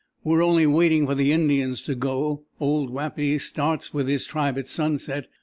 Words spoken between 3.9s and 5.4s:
with his tribe at sunset.